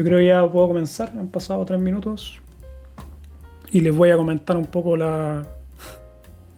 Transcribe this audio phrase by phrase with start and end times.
[0.00, 2.40] Yo creo que ya puedo comenzar, han pasado tres minutos
[3.70, 5.46] y les voy a comentar un poco la,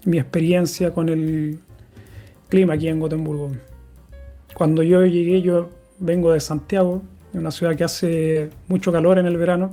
[0.05, 1.59] mi experiencia con el
[2.49, 3.51] clima aquí en Gotemburgo.
[4.55, 7.03] Cuando yo llegué, yo vengo de Santiago,
[7.33, 9.73] una ciudad que hace mucho calor en el verano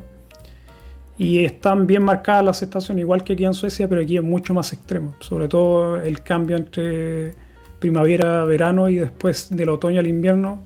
[1.19, 4.55] y están bien marcadas las estaciones, igual que aquí en Suecia, pero aquí es mucho
[4.55, 7.35] más extremo, sobre todo el cambio entre
[7.77, 10.63] primavera, verano y después del otoño al invierno,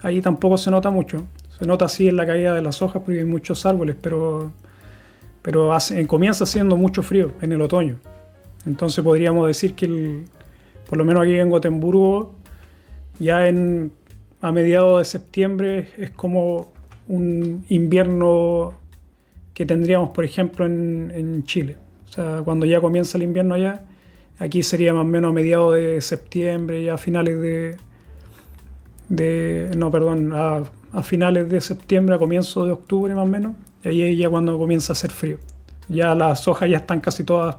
[0.00, 1.26] ahí tampoco se nota mucho.
[1.60, 4.50] Se nota así en la caída de las hojas porque hay muchos árboles, pero,
[5.42, 5.70] pero
[6.06, 7.96] comienza siendo mucho frío en el otoño.
[8.64, 10.24] Entonces podríamos decir que
[10.88, 12.34] por lo menos aquí en Gotemburgo,
[13.18, 13.92] ya en,
[14.40, 16.72] a mediados de septiembre es como
[17.08, 18.72] un invierno
[19.52, 21.76] que tendríamos, por ejemplo, en, Chile.
[22.08, 23.82] O sea, cuando ya comienza el invierno allá,
[24.38, 27.76] aquí sería más o menos a mediados de septiembre, ya a finales de,
[29.10, 33.54] de no, perdón, a a finales de septiembre, a comienzos de octubre más o menos,
[33.84, 35.38] y ahí es ya cuando comienza a hacer frío.
[35.88, 37.56] Ya las hojas ya están casi todas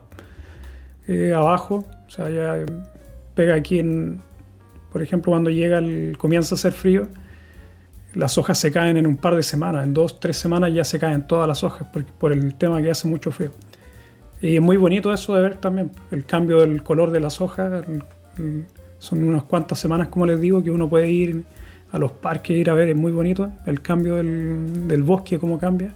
[1.08, 2.66] eh, abajo, o sea, ya
[3.36, 4.22] pega aquí en,
[4.92, 7.08] por ejemplo, cuando llega el, comienza a hacer frío,
[8.14, 11.00] las hojas se caen en un par de semanas, en dos, tres semanas ya se
[11.00, 13.52] caen todas las hojas por, por el tema que hace mucho frío.
[14.42, 17.86] Y es muy bonito eso de ver también, el cambio del color de las hojas.
[18.98, 21.44] Son unas cuantas semanas, como les digo, que uno puede ir
[21.92, 25.94] a los parques ir a ver, es muy bonito el cambio del, bosque, cómo cambia.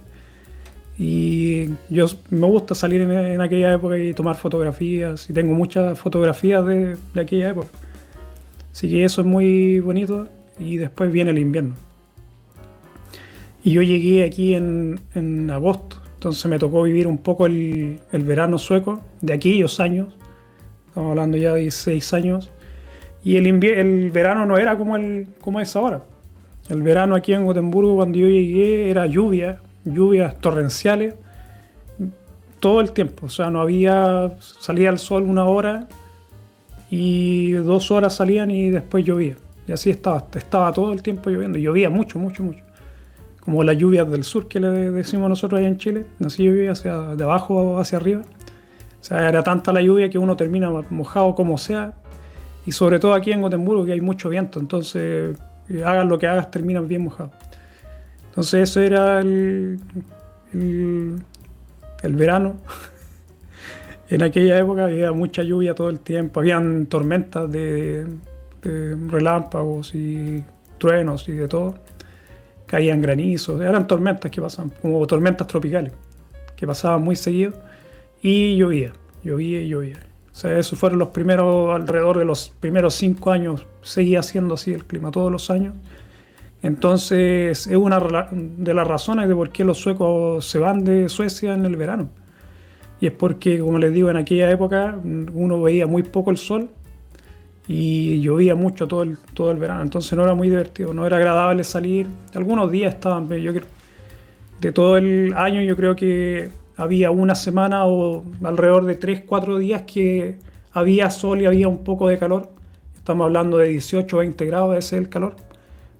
[0.98, 6.64] Y yo me gusta salir en, aquella época y tomar fotografías, y tengo muchas fotografías
[6.66, 7.68] de, aquella época.
[8.72, 11.74] Así que eso es muy bonito, y después viene el invierno.
[13.64, 18.58] Y yo llegué aquí en, agosto, entonces me tocó vivir un poco el, el verano
[18.58, 20.08] sueco de aquellos años,
[20.88, 22.50] estamos hablando ya de seis años,
[23.26, 26.04] y el, el verano no era como, el, como es ahora.
[26.68, 31.16] El verano aquí en Gotemburgo, cuando yo llegué, era lluvia, lluvias torrenciales,
[32.60, 33.26] todo el tiempo.
[33.26, 35.88] O sea, no había, salía el sol una hora
[36.88, 39.34] y dos horas salían y después llovía.
[39.66, 41.58] Y así estaba, estaba todo el tiempo lloviendo.
[41.58, 42.62] Llovía mucho, mucho, mucho.
[43.40, 46.06] Como las lluvias del sur que le decimos nosotros allá en Chile.
[46.24, 48.22] Así llovía hacia, de abajo hacia arriba.
[49.00, 51.92] O sea, era tanta la lluvia que uno termina mojado como sea,
[52.66, 55.38] y sobre todo aquí en Gotemburgo que hay mucho viento, entonces
[55.68, 57.30] eh, hagas lo que hagas terminas bien mojado.
[58.28, 59.78] Entonces eso era el,
[60.52, 62.56] el, verano.
[64.10, 68.06] en aquella época había mucha lluvia todo el tiempo, habían tormentas de,
[68.62, 70.44] relámpagos y
[70.78, 71.76] truenos y de todo.
[72.66, 75.92] Caían granizos, eran tormentas que pasaban, como tormentas tropicales,
[76.56, 77.52] que pasaban muy seguido
[78.20, 80.05] y llovía, llovía y llovía.
[80.36, 84.70] O sea, esos fueron los primeros, alrededor de los primeros cinco años, seguía siendo así
[84.70, 85.72] el clima todos los años.
[86.60, 91.54] Entonces, es una de las razones de por qué los suecos se van de Suecia
[91.54, 92.10] en el verano.
[93.00, 94.98] Y es porque, como les digo, en aquella época
[95.32, 96.68] uno veía muy poco el sol
[97.66, 99.80] y llovía mucho todo el, todo el verano.
[99.80, 102.08] Entonces no era muy divertido, no era agradable salir.
[102.34, 103.54] Algunos días estaban, yo
[104.60, 109.58] de todo el año yo creo que había una semana o alrededor de 3, 4
[109.58, 110.38] días que
[110.72, 112.50] había sol y había un poco de calor.
[112.96, 115.36] Estamos hablando de 18 o 20 grados, ese es el calor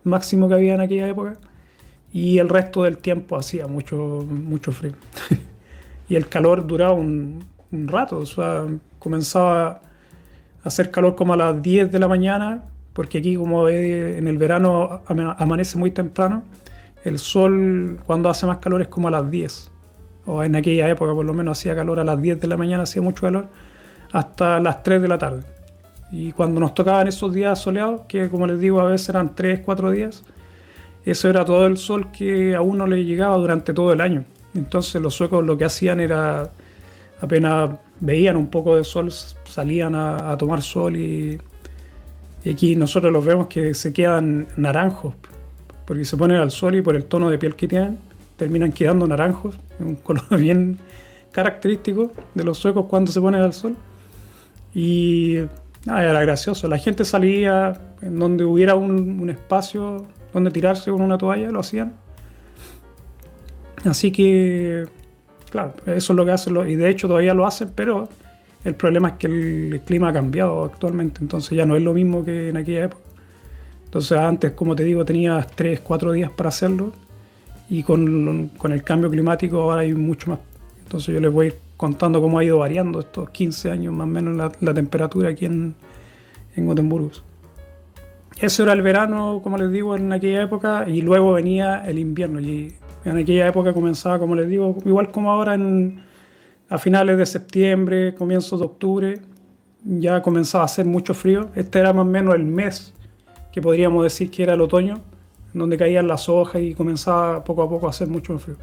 [0.04, 1.38] máximo que había en aquella época.
[2.12, 4.94] Y el resto del tiempo hacía mucho, mucho frío.
[6.08, 8.64] y el calor duraba un, rato, o sea,
[8.98, 9.80] comenzaba a
[10.64, 12.62] hacer calor como a las 10 de la mañana,
[12.92, 16.42] porque aquí como en el verano amanece muy temprano,
[17.04, 19.70] el sol cuando hace más calor es como a las 10
[20.26, 22.82] o en aquella época por lo menos hacía calor a las 10 de la mañana,
[22.82, 23.46] hacía mucho calor,
[24.12, 25.42] hasta las 3 de la tarde.
[26.10, 29.60] Y cuando nos tocaban esos días soleados, que como les digo a veces eran 3,
[29.64, 30.24] 4 días,
[31.04, 34.24] eso era todo el sol que a uno le llegaba durante todo el año.
[34.54, 36.50] Entonces los suecos lo que hacían era,
[37.20, 37.70] apenas
[38.00, 41.38] veían un poco de sol, salían a, tomar sol y,
[42.44, 45.14] y, aquí nosotros los vemos que se quedan naranjos,
[45.84, 47.98] porque se ponen al sol y por el tono de piel que tienen,
[48.36, 50.78] terminan quedando naranjos, un color bien
[51.32, 53.76] característico de los suecos cuando se ponen al sol.
[54.74, 55.36] Y
[55.86, 61.50] era gracioso, la gente salía en donde hubiera un, espacio donde tirarse con una toalla,
[61.50, 61.94] lo hacían.
[63.84, 64.86] Así que,
[65.50, 68.08] claro, eso es lo que hacen, y de hecho todavía lo hacen, pero
[68.64, 72.24] el problema es que el, clima ha cambiado actualmente, entonces ya no es lo mismo
[72.24, 73.02] que en aquella época.
[73.84, 76.92] Entonces antes, como te digo, tenías 3, 4 días para hacerlo
[77.68, 80.38] y con, con, el cambio climático ahora hay mucho más.
[80.82, 84.36] Entonces yo les voy contando cómo ha ido variando estos 15 años más o menos
[84.36, 85.74] la, la temperatura aquí en,
[86.56, 87.10] en Gotemburgo.
[88.40, 92.40] eso era el verano, como les digo, en aquella época, y luego venía el invierno.
[92.40, 92.74] Y
[93.04, 96.02] en aquella época comenzaba, como les digo, igual como ahora en,
[96.68, 99.20] a finales de septiembre, comienzos de octubre,
[99.84, 101.50] ya comenzaba a hacer mucho frío.
[101.54, 102.92] Este era más o menos el mes
[103.52, 105.00] que podríamos decir que era el otoño,
[105.58, 108.56] donde caían las hojas y comenzaba poco a poco a hacer mucho frío.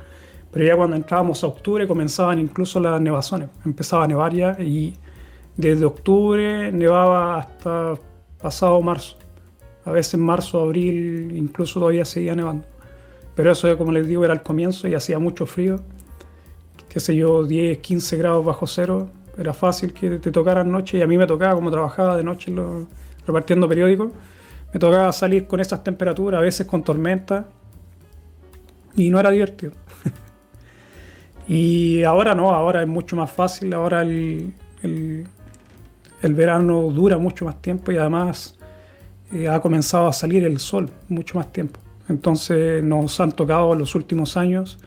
[0.52, 4.94] Pero ya cuando entrábamos a octubre comenzaban incluso las nevazones, empezaba a nevar ya y
[5.58, 7.96] desde octubre nevaba hasta
[8.42, 9.18] pasado marzo.
[9.86, 12.66] A veces marzo, abril, incluso todavía seguía nevando.
[13.36, 15.80] Pero eso, como les digo, era el comienzo y hacía mucho frío.
[16.88, 19.10] Qué sé yo, 10, 15 grados bajo cero.
[19.38, 22.54] Era fácil que te tocaran noche y a mí me tocaba, como trabajaba de noche
[23.26, 24.12] repartiendo periódicos,
[24.74, 27.46] me tocaba salir con esas temperaturas, a veces con tormenta.
[28.96, 29.74] Y no era divertido.
[31.48, 33.74] y ahora no, ahora es mucho más fácil.
[33.74, 38.56] Ahora el, el verano dura mucho más tiempo y además
[39.34, 41.80] eh, ha comenzado a salir el sol mucho más tiempo.
[42.08, 44.80] Entonces nos han tocado los últimos años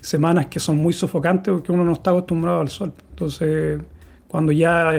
[0.00, 2.92] semanas que son muy sofocantes porque uno no está acostumbrado al sol.
[3.10, 3.80] Entonces
[4.28, 4.90] cuando ya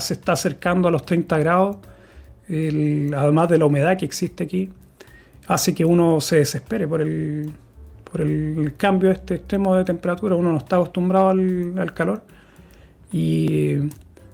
[0.00, 1.76] se está acercando a los 30 grados,
[2.48, 4.70] además de la humedad que existe aquí,
[5.46, 7.52] hace que uno se desespere por el,
[8.10, 10.36] por el, cambio de este extremo de temperatura.
[10.36, 12.22] Uno no está acostumbrado al, al calor
[13.12, 13.76] y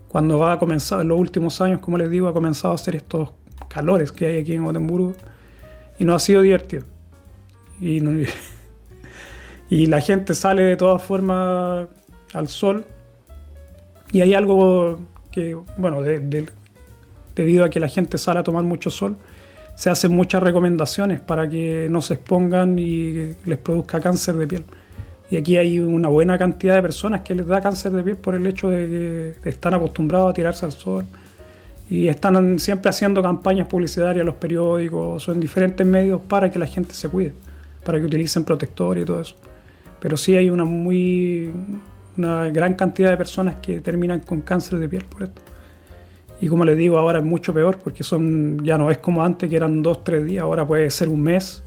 [0.09, 2.97] cuando va a comenzar, en los últimos años, como les digo, ha comenzado a hacer
[2.97, 3.31] estos
[3.69, 5.15] calores que hay aquí en Gotemburgo
[5.99, 6.85] y no ha sido divertido.
[7.81, 8.03] Y,
[9.71, 11.89] y la gente sale de todas formas
[12.35, 12.85] al sol
[14.13, 15.01] y hay algo
[15.31, 16.03] que, bueno,
[17.35, 19.17] debido a que la gente sale a tomar mucho sol,
[19.75, 24.65] se hacen muchas recomendaciones para que no se expongan y les produzca cáncer de piel.
[25.31, 28.35] Y aquí hay una buena cantidad de personas que les da cáncer de piel por
[28.35, 31.07] el hecho de que están acostumbrados a tirarse al sol.
[31.89, 36.59] Y están siempre haciendo campañas publicitarias en los periódicos o en diferentes medios para que
[36.59, 37.33] la gente se cuide,
[37.85, 39.37] para que utilicen protector y todo eso.
[40.01, 41.51] Pero sí hay una muy
[42.17, 45.41] una gran cantidad de personas que terminan con cáncer de piel por esto.
[46.43, 49.49] Y como les digo, ahora es mucho peor porque son ya no es como antes
[49.49, 51.63] que eran dos, tres días, ahora puede ser un mes,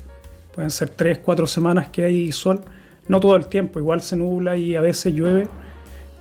[0.54, 2.62] pueden ser tres, cuatro semanas que hay sol
[3.08, 5.48] no todo el tiempo, igual se nubla y a veces llueve,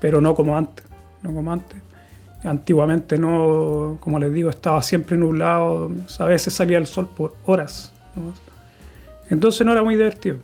[0.01, 0.85] pero no como antes,
[1.23, 1.83] no como antes.
[2.45, 7.93] Antiguamente no, como les digo, estaba siempre nublado, a veces salía el sol por horas.
[9.31, 10.37] Entonces no era muy divertido.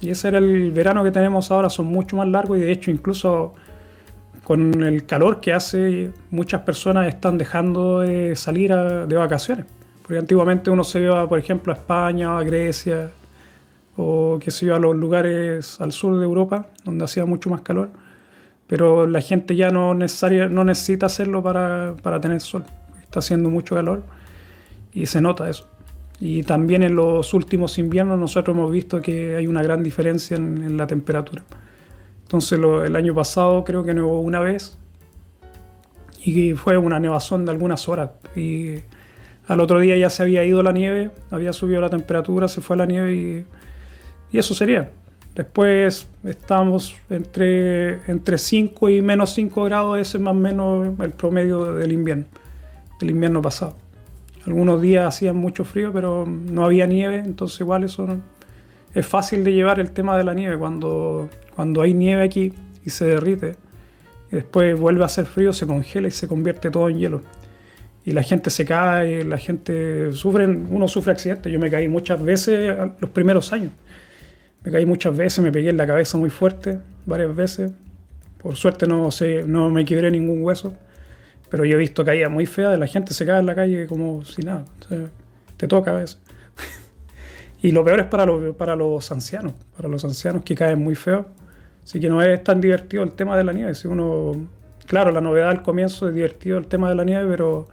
[0.00, 2.90] Y ese era el verano que tenemos ahora, son mucho más largos y de hecho
[2.90, 3.54] incluso
[4.44, 9.66] con el calor que hace, muchas personas están dejando de salir de vacaciones.
[10.02, 13.10] Porque antiguamente uno se iba, por ejemplo, a España, a Grecia,
[13.96, 17.60] o que se iba a los lugares al sur de Europa, donde hacía mucho más
[17.60, 17.90] calor,
[18.66, 22.64] pero la gente ya no, necesita hacerlo para tener sol,
[23.02, 24.02] está haciendo mucho calor
[24.92, 25.68] y se nota eso.
[26.24, 30.76] Y también en los últimos inviernos nosotros hemos visto que hay una gran diferencia en,
[30.76, 31.42] la temperatura.
[32.32, 34.78] Entonces el año pasado creo que nevó una vez
[36.24, 38.12] y fue una nevazón de algunas horas.
[38.34, 38.76] Y
[39.48, 42.78] al otro día ya se había ido la nieve, había subido la temperatura, se fue
[42.78, 43.44] la nieve
[44.32, 44.90] y eso sería.
[45.34, 51.10] Después estamos entre, entre 5 y menos 5 grados, ese es más o menos el
[51.10, 52.24] promedio del invierno,
[52.98, 53.76] del invierno pasado.
[54.46, 58.08] Algunos días hacían mucho frío, pero no había nieve, entonces igual eso
[58.94, 60.56] es fácil de llevar el tema de la nieve.
[60.56, 62.52] Cuando, cuando hay nieve aquí
[62.84, 63.56] y se derrite,
[64.30, 67.22] y después vuelve a hacer frío, se congela y se convierte todo en hielo.
[68.04, 71.52] Y la gente se cae, la gente sufre, uno sufre accidentes.
[71.52, 73.70] Yo me caí muchas veces los primeros años
[74.64, 77.72] me caí muchas veces, me pegué en la cabeza muy fuerte, varias veces.
[78.38, 80.74] Por suerte no, sé, no me quebré ningún hueso,
[81.48, 83.86] pero yo he visto caídas muy feas de la gente se cae en la calle
[83.86, 84.64] como si nada.
[85.56, 86.18] te toca a veces.
[87.62, 91.26] y lo peor es para, para los ancianos, para los ancianos que caen muy feos.
[91.82, 93.74] Así que no es tan divertido el tema de la nieve.
[93.74, 94.46] Si uno,
[94.86, 97.68] claro, la novedad al comienzo es divertido el tema de la nieve, pero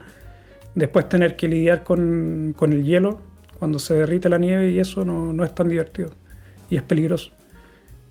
[0.75, 3.21] después tener que lidiar con, con el hielo
[3.59, 6.11] cuando se derrite la nieve y eso no, no es tan divertido
[6.69, 7.31] y es peligroso.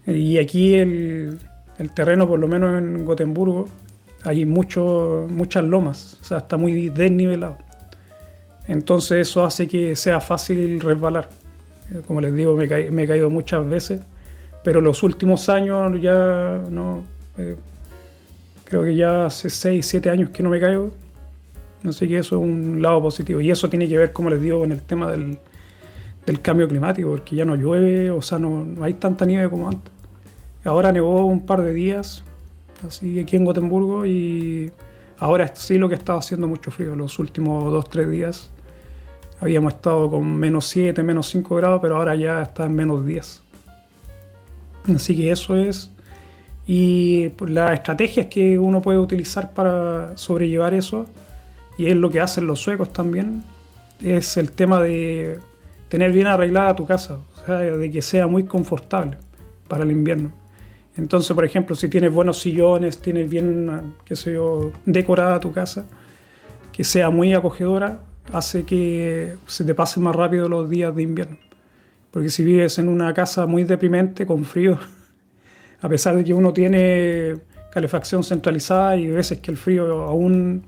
[0.07, 1.39] Y aquí el,
[1.79, 3.69] el terreno, por lo menos en Gotemburgo,
[4.25, 7.59] hay mucho, muchas lomas, o sea, está muy desnivelado.
[8.67, 11.29] Entonces eso hace que sea fácil resbalar.
[12.07, 14.01] Como les digo, me, me he caído muchas veces,
[14.69, 17.03] pero los últimos años ya no...
[17.39, 17.57] Eh,
[18.65, 20.93] creo que ya hace 6, 7 años que no me caigo.
[21.87, 23.41] Así que eso es un lado positivo.
[23.41, 25.39] Y eso tiene que ver, como les digo, con el tema del,
[26.27, 29.91] del cambio climático, porque ya no llueve, o sea, no, hay tanta nieve como antes.
[30.65, 32.23] Ahora nevó un par de días,
[32.87, 34.71] así aquí en Gotemburgo, y
[35.19, 38.51] ahora sí lo que estaba haciendo mucho frío, los últimos dos, tres días
[39.41, 43.43] Habíamos estado con menos 7, menos 5 grados, pero ahora ya está en menos 10.
[44.95, 45.91] Así que eso es.
[46.67, 51.07] Y pues, las estrategias que uno puede utilizar para sobrellevar eso,
[51.79, 53.43] y es lo que hacen los suecos también,
[54.03, 55.39] es el tema de
[55.89, 59.17] tener bien arreglada tu casa, o sea, de que sea muy confortable
[59.67, 60.33] para el invierno.
[60.97, 65.87] Entonces, por ejemplo, si tienes buenos sillones, tienes bien, qué sé yo, decorada tu casa,
[66.73, 68.01] que sea muy acogedora,
[68.33, 71.39] hace que se te pasen más rápido los días de invierno.
[72.11, 74.79] Porque si vives en una casa muy deprimente, con frío,
[75.81, 77.37] a pesar de que uno tiene
[77.71, 80.65] calefacción centralizada y veces que el frío aún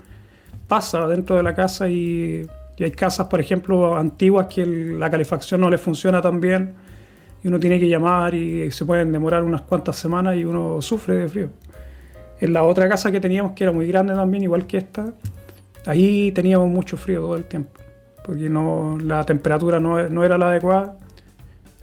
[0.69, 2.47] pasa dentro de la casa y,
[2.79, 6.73] hay casas, por ejemplo, antiguas que la calefacción no les funciona tan bien
[7.45, 11.17] y uno tiene que llamar y se pueden demorar unas cuantas semanas y uno sufre
[11.17, 11.51] de frío.
[12.41, 15.13] En la otra casa que teníamos, que era muy grande también, igual que esta,
[15.85, 17.79] ahí teníamos mucho frío todo el tiempo,
[18.25, 20.97] porque no, la temperatura no, no era la adecuada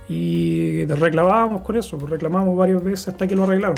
[0.09, 3.77] y reclamábamos con eso, pues reclamábamos varias veces hasta que lo arreglaron.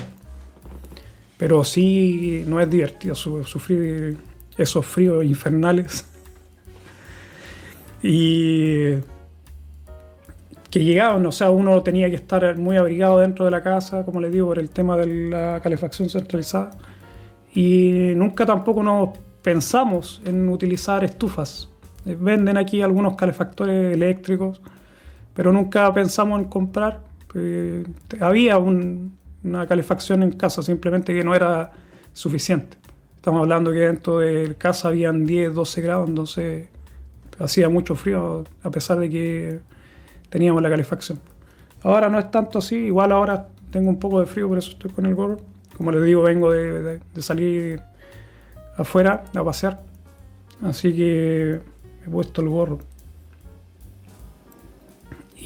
[1.37, 4.17] Pero sí, no es divertido sufrir
[4.57, 6.05] esos fríos infernales.
[8.03, 8.95] y
[10.69, 14.21] que llegaban, o sea, uno tenía que estar muy abrigado dentro de la casa, como
[14.21, 16.71] les digo, por el tema de la calefacción centralizada.
[17.55, 21.69] Y nunca tampoco nos pensamos en utilizar estufas.
[22.05, 24.61] Eh, venden aquí algunos calefactores eléctricos,
[25.33, 27.01] pero nunca pensamos en comprar.
[27.35, 27.85] Eh,
[28.19, 31.71] había una calefacción en casa, simplemente que no era
[32.13, 32.77] suficiente.
[33.15, 36.69] Estamos hablando que dentro de casa habían 10, 12 grados, entonces
[37.37, 39.59] hacía mucho frío, a pesar de que
[40.29, 41.19] teníamos la calefacción.
[41.83, 44.91] Ahora no es tanto así, igual ahora tengo un poco de frío, por eso estoy
[44.91, 45.37] con el gorro.
[45.77, 47.81] Como les digo, vengo de, salir
[48.77, 49.81] afuera a pasear,
[50.61, 51.61] así que
[52.05, 52.79] he puesto el gorro.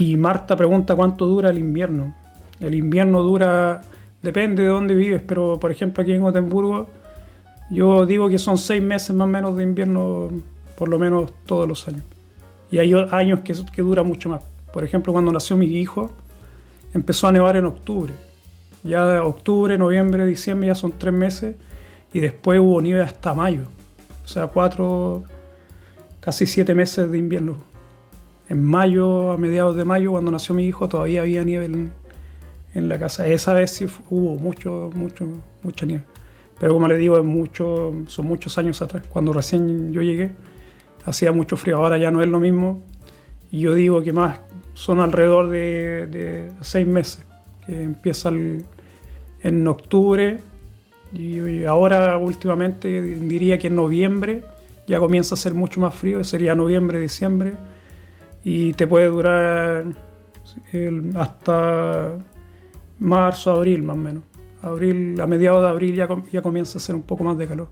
[0.04, 2.14] Y Marta pregunta cuánto dura el invierno.
[2.60, 3.84] El invierno dura,
[4.22, 6.90] depende de dónde vives, pero por ejemplo aquí en Gotemburgo,
[7.70, 10.30] yo digo que son seis meses más o menos de invierno,
[10.78, 12.04] por lo menos todos los años.
[12.70, 14.42] Y hay años que, que dura mucho más.
[14.74, 16.12] Por ejemplo, cuando nació mi hijo,
[16.94, 18.12] empezó a nevar en octubre.
[18.84, 21.56] Ya de octubre, noviembre, diciembre ya son tres meses
[22.12, 23.68] y después hubo nieve hasta mayo.
[24.26, 25.24] O sea, cuatro,
[26.20, 27.73] casi siete meses de invierno.
[28.50, 33.00] En mayo, a mediados de mayo, cuando nació mi hijo, todavía había nieve en, la
[33.00, 33.28] casa.
[33.28, 35.28] Esa vez sí hubo mucho, mucho,
[35.62, 36.04] mucha nieve.
[36.60, 37.16] Pero como les digo,
[38.08, 39.04] son muchos años atrás.
[39.10, 40.32] Cuando recién yo llegué,
[41.06, 41.78] hacía mucho frío.
[41.78, 42.82] Ahora ya no es lo mismo.
[43.52, 44.40] Y yo digo que más
[44.74, 47.24] son alrededor de, seis meses,
[47.66, 48.66] que empiezan
[49.42, 50.40] en octubre
[51.14, 54.44] y, ahora últimamente diría que en noviembre
[54.88, 57.54] ya comienza a ser mucho más frío, sería noviembre, diciembre,
[58.44, 59.86] y te puede durar
[61.16, 62.18] hasta
[63.00, 64.24] marzo, abril más o menos.
[64.62, 67.70] Abril, a mediados de abril ya, ya comienza a ser un poco más de calor.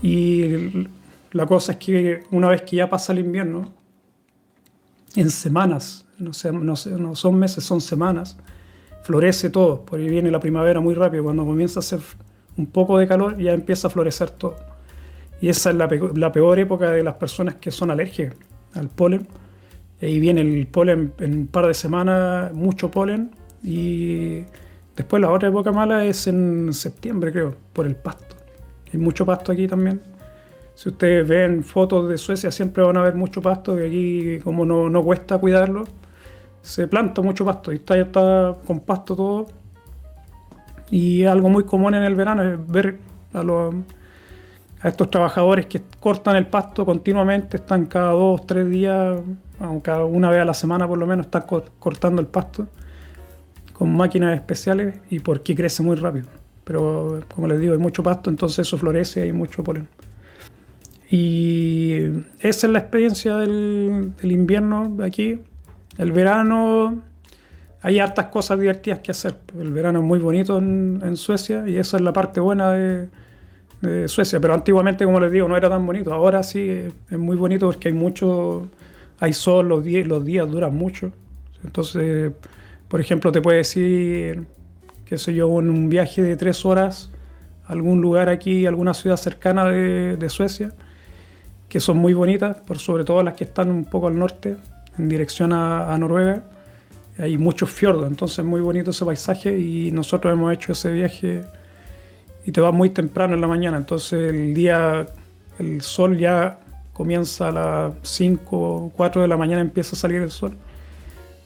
[0.00, 0.88] Y
[1.32, 3.72] la cosa es que una vez que ya pasa el invierno,
[5.16, 8.36] en semanas, no, sé, no, no son meses, son semanas,
[9.02, 12.00] florece todo, porque viene la primavera muy rápido, cuando comienza a hacer
[12.56, 14.56] un poco de calor ya empieza a florecer todo.
[15.40, 18.36] Y esa es la, la peor época de las personas que son alérgicas
[18.74, 19.26] al polen.
[20.02, 23.30] Y viene el polen en un par de semanas, mucho polen,
[23.62, 24.42] y
[24.96, 28.34] después la otra época mala es en septiembre, creo, por el pasto.
[28.92, 30.00] Hay mucho pasto aquí también.
[30.74, 34.64] Si ustedes ven fotos de Suecia, siempre van a ver mucho pasto, que aquí como
[34.64, 35.84] no, no cuesta cuidarlo,
[36.62, 39.46] se planta mucho pasto y está, está con pasto todo.
[40.90, 42.98] Y algo muy común en el verano es ver
[43.32, 43.74] a, los,
[44.80, 49.20] a estos trabajadores que cortan el pasto continuamente, están cada dos, tres días,
[49.82, 51.44] cada una vez a la semana por lo menos, están
[51.78, 52.68] cortando el pasto
[53.72, 56.26] con máquinas especiales y porque crece muy rápido.
[56.64, 59.88] Pero como les digo, hay mucho pasto, entonces eso florece y hay mucho polen.
[61.10, 62.04] Y
[62.40, 65.40] esa es la experiencia del, invierno aquí.
[65.98, 67.02] El verano
[67.82, 69.34] hay hartas cosas divertidas que hacer.
[69.60, 74.40] El verano es muy bonito en, Suecia y esa es la parte buena de, Suecia.
[74.40, 76.14] Pero antiguamente, como les digo, no era tan bonito.
[76.14, 76.66] Ahora sí
[77.10, 78.68] es muy bonito porque hay mucho,
[79.22, 81.12] hay sol, los días, los días duran mucho.
[81.64, 82.32] Entonces,
[82.88, 84.46] por ejemplo, te puede decir,
[85.04, 87.10] qué sé yo, en un viaje de tres horas
[87.66, 90.72] a algún lugar aquí, alguna ciudad cercana de Suecia
[91.72, 94.58] que son muy bonitas, por sobre todo las que están un poco al norte,
[94.98, 96.42] en dirección a, Noruega.
[97.16, 101.44] Hay muchos fiordos, entonces es muy bonito ese paisaje y nosotros hemos hecho ese viaje
[102.44, 105.06] y te vas muy temprano en la mañana, entonces el día,
[105.58, 106.58] el sol ya
[106.92, 110.56] comienza a las 5, 4 de la mañana empieza a salir el sol.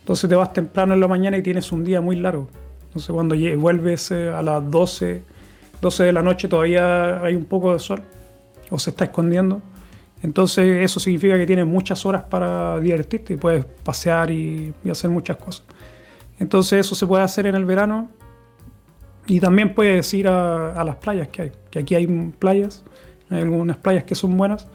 [0.01, 2.49] Entonces te vas temprano en la mañana y tienes un día muy largo.
[2.87, 5.23] Entonces cuando vuelves a las 12,
[5.81, 8.03] 12 de la noche todavía hay un poco de sol
[8.71, 9.61] o se está escondiendo.
[10.23, 15.37] Entonces eso significa que tienes muchas horas para divertirte y puedes pasear y, hacer muchas
[15.37, 15.65] cosas.
[16.39, 18.09] Entonces eso se puede hacer en el verano
[19.27, 22.07] y también puedes ir a, las playas que hay, que aquí hay
[22.39, 22.85] playas,
[23.29, 24.67] hay algunas playas que son buenas,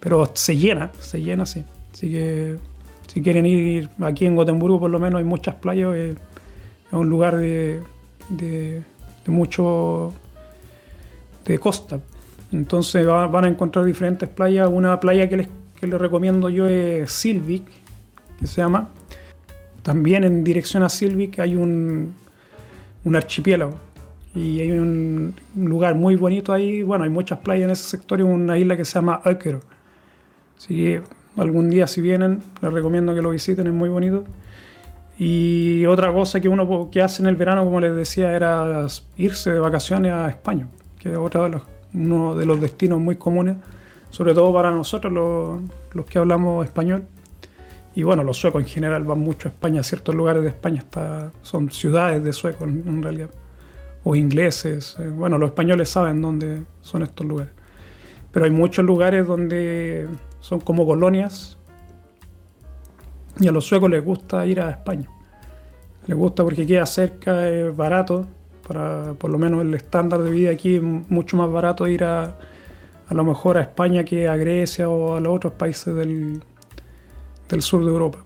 [0.00, 1.64] pero se llena, se llena, sí.
[1.92, 2.56] Así que
[3.06, 6.16] si quieren ir aquí en Gotemburgo por lo menos hay muchas playas, es
[6.92, 7.80] un lugar de,
[8.28, 8.82] de
[9.26, 10.12] mucho
[11.44, 12.00] de costa.
[12.52, 14.68] Entonces van a encontrar diferentes playas.
[14.70, 15.48] Una playa que les,
[15.80, 17.64] recomiendo yo es Silvic,
[18.38, 18.88] que se llama.
[19.82, 22.14] También en dirección a Silvic hay un,
[23.04, 23.78] un archipiélago
[24.34, 26.82] y hay un, lugar muy bonito ahí.
[26.82, 29.60] Bueno, hay muchas playas en ese sector y una isla que se llama Ökero.
[30.56, 31.02] Así que
[31.36, 34.24] algún día si vienen, les recomiendo que lo visiten, es muy bonito.
[35.18, 38.86] Y otra cosa que uno que hace en el verano, como les decía, era
[39.16, 41.62] irse de vacaciones a España, que es otra de las
[41.96, 43.56] uno de los destinos muy comunes,
[44.10, 47.04] sobre todo para nosotros los, que hablamos español.
[47.94, 50.84] Y bueno, los suecos en general van mucho a España, ciertos lugares de España
[51.42, 53.30] son ciudades de suecos en realidad,
[54.04, 54.96] o ingleses.
[54.98, 57.52] Eh, bueno, los españoles saben dónde son estos lugares.
[58.30, 60.06] Pero hay muchos lugares donde
[60.46, 61.58] son como colonias
[63.40, 65.08] y a los suecos les gusta ir a España.
[66.06, 68.28] Les gusta porque queda cerca, es barato
[68.66, 72.36] para por lo menos el estándar de vida aquí es mucho más barato ir a,
[73.08, 76.40] a lo mejor a España que a Grecia o a los otros países del,
[77.48, 78.18] del sur de Europa.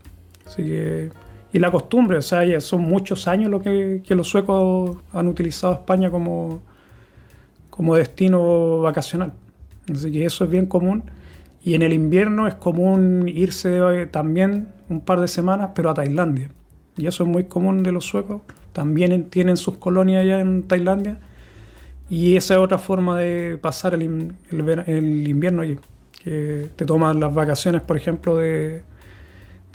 [0.47, 1.11] Así que,
[1.55, 5.73] y la costumbre, o sea, son muchos años lo que, que los suecos han utilizado
[5.73, 6.61] España como,
[7.71, 9.33] como destino vacacional.
[9.91, 11.03] Así que eso es bien común.
[11.63, 16.51] Y en el invierno es común irse también un par de semanas, pero a Tailandia.
[16.97, 18.43] Y eso es muy común de los suecos
[18.73, 21.19] también tienen sus colonias allá en Tailandia.
[22.09, 25.79] Y esa es otra forma de pasar el, invierno allí.
[26.23, 28.83] Que te tomas las vacaciones, por ejemplo, de,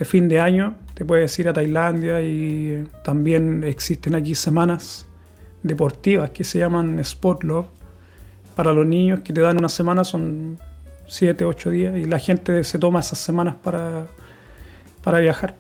[0.04, 5.08] fin de año, te puedes ir a Tailandia y también existen aquí semanas
[5.64, 7.68] deportivas que se llaman Sport Love
[8.56, 10.60] para los niños que te dan una semana, son
[11.08, 14.08] 7, 8 días y la gente se toma esas semanas para,
[15.04, 15.56] para viajar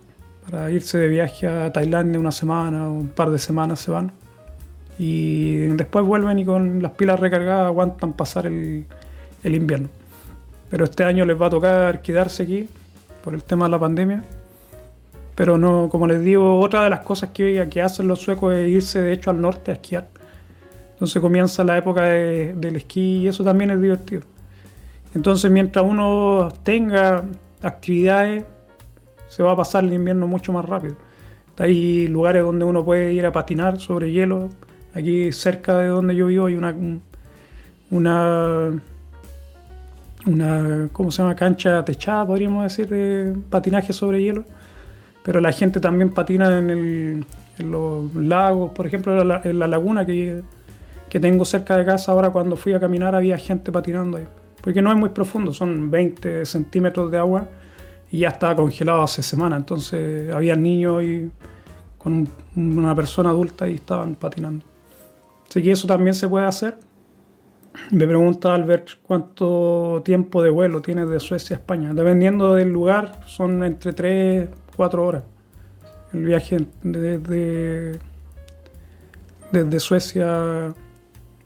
[0.45, 4.11] para irse de viaje a Tailandia una semana un par de semanas se van.
[4.97, 8.85] Y después vuelven y con las pilas recargadas aguantan pasar el,
[9.43, 9.89] invierno.
[10.69, 12.69] Pero este año les va a tocar quedarse aquí
[13.23, 14.23] por el tema de la pandemia.
[15.35, 18.69] Pero no, como les digo, otra de las cosas que, que hacen los suecos es
[18.69, 20.07] irse de hecho al norte a esquiar.
[20.93, 24.21] Entonces comienza la época del esquí y eso también es divertido.
[25.15, 27.23] Entonces mientras uno tenga
[27.61, 28.43] actividades
[29.29, 30.95] se va a pasar el invierno mucho más rápido.
[31.57, 34.49] Hay lugares donde uno puede ir a patinar sobre hielo.
[34.93, 36.75] Aquí cerca de donde yo vivo hay una,
[40.25, 41.35] una, ¿cómo se llama?
[41.35, 44.43] cancha techada, podríamos decir, de patinaje sobre hielo.
[45.23, 47.25] Pero la gente también patina en,
[47.59, 50.43] los lagos, por ejemplo, en la, laguna que,
[51.09, 52.11] que, tengo cerca de casa.
[52.11, 54.27] Ahora cuando fui a caminar había gente patinando ahí.
[54.65, 57.47] Porque no es muy profundo, son 20 centímetros de agua
[58.11, 59.59] y ya estaba congelado hace semanas.
[59.59, 61.31] Entonces había niños y
[61.99, 64.65] con una persona adulta y estaban patinando.
[65.47, 66.79] Así que eso también se puede hacer.
[67.91, 71.93] Me pregunta Albert cuánto tiempo de vuelo tienes de Suecia a España.
[71.93, 75.23] Dependiendo del lugar, son entre 3 4 horas.
[76.11, 77.99] El viaje desde,
[79.51, 80.73] desde Suecia,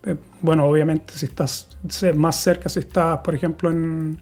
[0.06, 1.68] eh, bueno, obviamente si estás
[2.16, 4.20] más cerca, si estás, por ejemplo, en,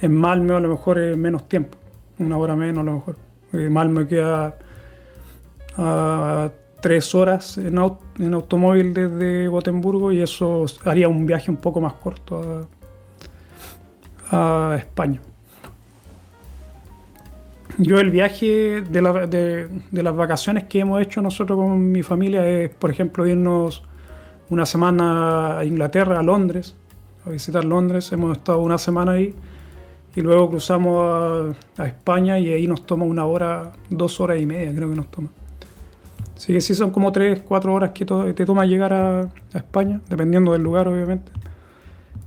[0.00, 1.78] en Malmö a lo mejor es menos tiempo,
[2.18, 3.16] una hora menos a lo mejor.
[3.52, 4.56] Malmö queda
[5.76, 11.94] a tres horas en, automóvil desde Gotemburgo y eso haría un viaje un poco más
[11.94, 12.68] corto
[14.30, 15.20] a, España.
[17.78, 22.70] Yo el viaje de, de, las vacaciones que hemos hecho nosotros con mi familia es,
[22.74, 23.87] por ejemplo, irnos
[24.50, 26.74] una semana a Inglaterra, a Londres,
[27.24, 28.10] a visitar Londres.
[28.12, 29.34] Hemos estado una semana ahí
[30.14, 34.74] y luego cruzamos a, España y ahí nos toma una hora, dos horas y media
[34.74, 35.28] creo que nos toma.
[36.36, 40.52] Así que sí son como tres, cuatro horas que te toma llegar a, España, dependiendo
[40.52, 41.30] del lugar obviamente.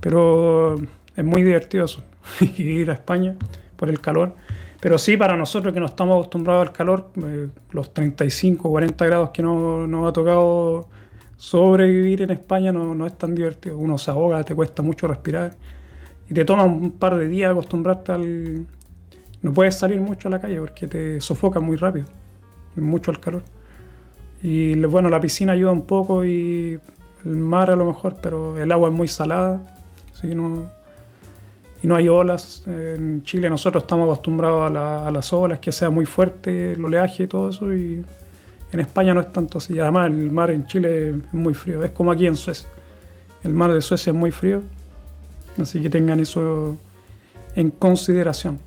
[0.00, 0.80] Pero
[1.16, 2.02] es muy divertido eso,
[2.56, 3.36] ir a España
[3.76, 4.34] por el calor.
[4.80, 9.30] Pero sí, para nosotros que no estamos acostumbrados al calor, eh, los 35, 40 grados
[9.30, 10.88] que nos no ha tocado
[11.42, 13.76] sobrevivir en España no, no es tan divertido.
[13.76, 15.56] Uno se ahoga, te cuesta mucho respirar
[16.30, 18.66] y te toma un par de días acostumbrarte al...
[19.42, 22.06] No puedes salir mucho a la calle porque te sofoca muy rápido,
[22.76, 23.42] mucho el calor.
[24.40, 26.78] Y bueno, la piscina ayuda un poco y
[27.24, 29.60] el mar a lo mejor, pero el agua es muy salada,
[30.22, 30.70] no,
[31.82, 32.62] y no hay olas.
[32.68, 37.26] En Chile nosotros estamos acostumbrados a, las olas, que sea muy fuerte el oleaje y
[37.26, 38.04] todo eso, y
[38.72, 39.78] en España no es tanto así.
[39.78, 42.68] Además, el mar en Chile es muy frío, es como aquí en Suecia.
[43.44, 44.62] El mar de Suecia es muy frío,
[45.60, 46.76] así que tengan eso
[47.54, 48.58] en consideración.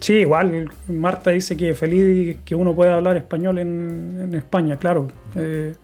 [0.00, 5.08] Sí, igual, Marta dice que feliz que uno pueda hablar español en, España, claro.
[5.36, 5.74] Eh,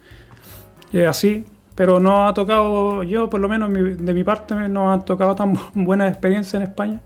[0.92, 5.05] es así, pero no ha tocado, yo por lo menos de mi parte, no han
[5.05, 7.01] tocado tan buenas experiencias en España.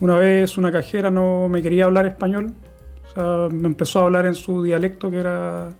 [0.00, 2.54] Una vez una cajera no me quería hablar español,
[3.16, 5.70] me empezó a hablar en su dialecto que era,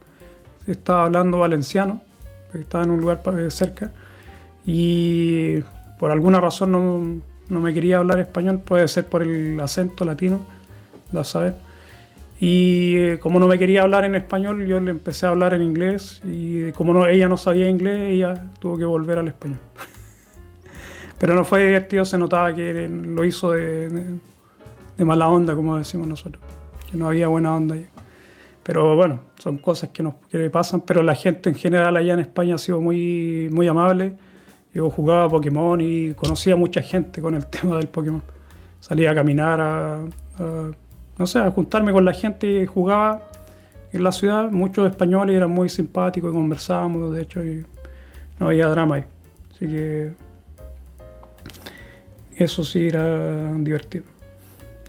[0.66, 2.02] estaba hablando valenciano,
[2.54, 3.90] estaba en un lugar cerca,
[4.64, 5.60] y
[5.98, 10.40] por alguna razón no, no me quería hablar español, puede ser por el acento latino,
[11.12, 11.54] la sabes.
[12.40, 15.62] Y eh, como no me quería hablar en español, yo le empecé a hablar en
[15.62, 19.60] inglés y como no, ella no sabía inglés, ella tuvo que volver al español.
[21.20, 24.18] Pero no fue divertido, se notaba que lo hizo de,
[24.98, 26.42] mala onda, como decimos nosotros,
[26.96, 27.76] no había buena onda.
[28.62, 30.14] Pero bueno, son cosas que nos
[30.52, 34.14] pasan, pero la gente en general allá en España ha sido muy, muy amable.
[34.72, 38.22] Yo jugaba Pokémon y conocía a mucha gente con el tema del Pokémon.
[38.80, 40.00] Salía a caminar a
[41.18, 43.22] no sé, a juntarme con la gente y jugaba
[43.92, 44.50] en la ciudad.
[44.50, 47.40] Muchos españoles eran muy simpáticos y conversábamos, de hecho,
[48.38, 49.04] no había drama ahí.
[49.54, 50.12] Así que
[52.36, 54.11] eso sí era divertido.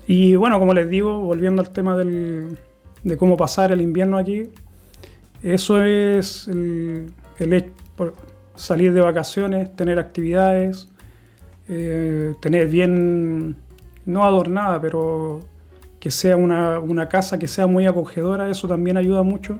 [0.07, 4.49] Y bueno, como les digo, volviendo al tema de cómo pasar el invierno aquí,
[5.43, 7.11] eso es el,
[8.55, 10.87] salir de vacaciones, tener actividades,
[11.67, 13.57] eh, tener bien,
[14.05, 15.41] no adornada, pero
[15.99, 19.59] que sea una, casa que sea muy acogedora, eso también ayuda mucho.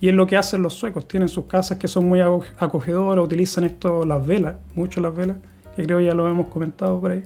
[0.00, 3.64] Y es lo que hacen los suecos, tienen sus casas que son muy acogedoras, utilizan
[3.64, 5.38] esto, las velas, mucho las velas,
[5.74, 7.24] que creo ya lo hemos comentado por ahí.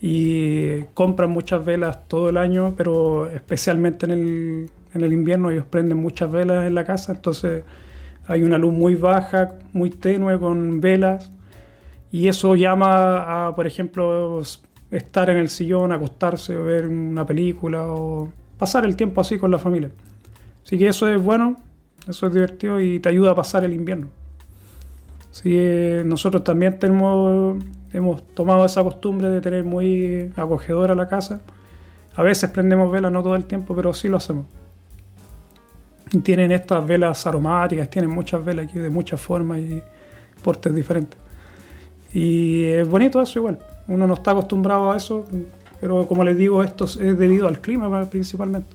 [0.00, 5.64] Y compran muchas velas todo el año, pero especialmente en el, en el invierno ellos
[5.66, 7.64] prenden muchas velas en la casa, entonces
[8.26, 11.30] hay una luz muy baja, muy tenue con velas,
[12.12, 14.42] y eso llama a, por ejemplo,
[14.90, 19.58] estar en el sillón, acostarse, ver una película o pasar el tiempo así con la
[19.58, 19.90] familia.
[20.64, 21.56] Así que eso es bueno,
[22.08, 24.08] eso es divertido y te ayuda a pasar el invierno.
[25.42, 31.40] Que nosotros también tenemos, hemos tomado esa costumbre de tener muy acogedora la casa.
[32.14, 34.46] A veces prendemos velas, no todo el tiempo, pero sí lo hacemos.
[36.22, 39.82] Tienen estas velas aromáticas, tienen muchas velas aquí de muchas formas y
[40.42, 41.18] portes diferentes.
[42.12, 43.58] Y es bonito eso igual.
[43.88, 45.26] Uno no está acostumbrado a eso,
[45.80, 48.74] pero como les digo, esto es debido al clima principalmente.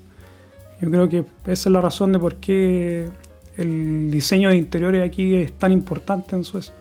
[0.80, 3.08] Yo creo que esa es la razón de por qué
[3.58, 6.74] el diseño de interiores aquí es tan importante en Suecia.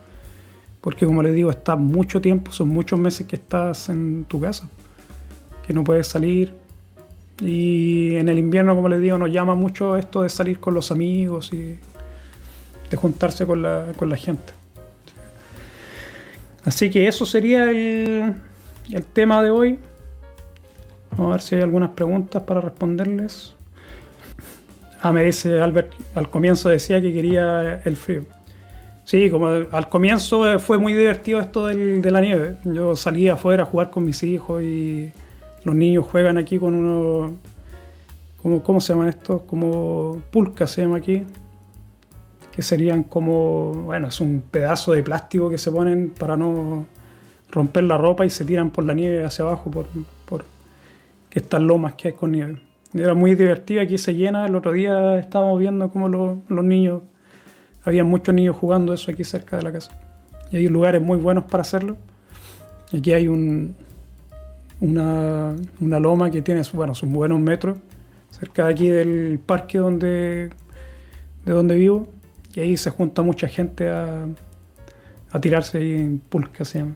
[0.81, 4.69] Porque como les digo, está mucho tiempo, son muchos meses que estás en tu casa,
[5.67, 6.55] que no puedes salir.
[7.41, 10.91] Y en el invierno, como les digo, nos llama mucho esto de salir con los
[10.91, 11.79] amigos y
[12.91, 14.53] de juntarse con la, con la gente.
[16.65, 18.35] Así que eso sería el,
[19.13, 19.79] tema de hoy.
[21.13, 23.55] Vamos a ver si hay algunas preguntas para responderles.
[25.01, 28.25] Ah, me dice Albert, al comienzo decía que quería el frío.
[29.11, 32.59] Sí, como al comienzo fue muy divertido esto de la nieve.
[32.65, 35.11] Yo salía afuera a jugar con mis hijos y
[35.65, 37.33] los niños juegan aquí con unos,
[38.41, 39.43] como, ¿cómo se llaman estos?
[39.43, 41.25] Como pulca se llama aquí,
[42.53, 46.87] que serían como, bueno, es un pedazo de plástico que se ponen para no
[47.51, 49.87] romper la ropa y se tiran por la nieve hacia abajo por,
[50.25, 50.45] por
[51.33, 52.61] estas lomas que hay con nieve.
[52.95, 57.03] Era muy divertido, aquí se llena, el otro día estábamos viendo cómo los niños,
[57.85, 59.91] había muchos niños jugando eso aquí cerca de la casa.
[60.51, 61.97] Y hay lugares muy buenos para hacerlo.
[62.97, 63.77] Aquí hay un,
[64.81, 67.79] una, una loma que tiene bueno, sus buenos metros,
[68.31, 70.51] cerca de aquí del parque donde,
[71.45, 72.09] de donde vivo
[72.55, 74.27] y ahí se junta mucha gente a,
[75.41, 76.95] tirarse ahí en pulcas, se llama.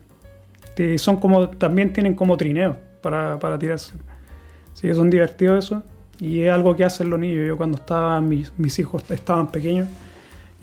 [0.99, 3.93] son como, también tienen como trineos para, tirarse.
[4.73, 5.83] Así que son divertidos eso.
[6.19, 7.47] Y es algo que hacen los niños.
[7.47, 9.89] Yo cuando estaban, mis, hijos estaban pequeños,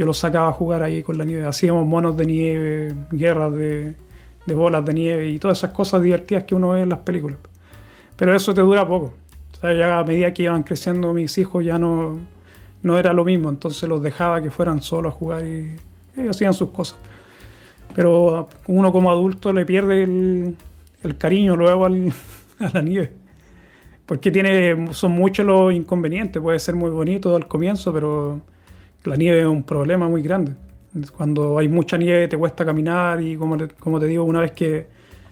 [0.02, 1.46] yo los sacaba a jugar ahí con la nieve.
[1.46, 3.94] Hacíamos monos de nieve, guerras de,
[4.48, 7.38] de bolas de nieve y todas esas cosas divertidas que uno ve en las películas.
[8.16, 9.14] Pero eso te dura poco.
[9.54, 12.18] O sea, ya a medida que iban creciendo mis hijos ya no,
[12.82, 15.78] no era lo mismo, entonces los dejaba que fueran solos a jugar y,
[16.28, 16.98] hacían sus cosas.
[17.94, 22.12] Pero uno como adulto le pierde el, cariño luego al,
[22.60, 23.14] a la nieve.
[24.08, 26.42] Porque tiene, son muchos los inconvenientes.
[26.42, 28.42] Puede ser muy bonito al comienzo, pero
[29.04, 30.54] la nieve es un problema muy grande.
[31.16, 34.88] Cuando hay mucha nieve te cuesta caminar y como te digo, una vez que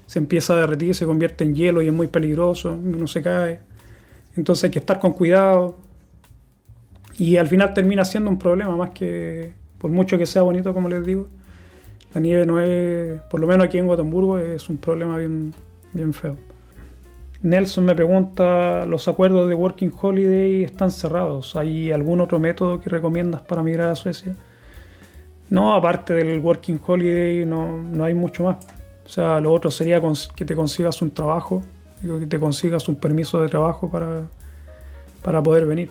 [0.06, 3.60] se empieza a derretir, se convierte en hielo y es muy peligroso, uno se cae.
[4.36, 5.78] Entonces hay que estar con cuidado.
[7.18, 10.88] Y al final termina siendo un problema, más que por mucho que sea bonito, como
[10.90, 11.28] les digo.
[12.14, 15.54] La nieve no es, por lo menos aquí en Gotemburgo, es un problema bien,
[15.94, 16.38] bien feo.
[17.42, 21.56] Nelson me pregunta, ¿los acuerdos de Working Holiday están cerrados?
[21.56, 24.36] ¿Hay algún otro método que recomiendas para migrar a Suecia?
[25.50, 28.58] No, aparte del Working Holiday no, no hay mucho más.
[29.06, 30.02] O sea, lo otro sería
[30.36, 31.64] que te consigas un trabajo,
[32.02, 34.24] que te consigas un permiso de trabajo para,
[35.24, 35.90] para poder venir.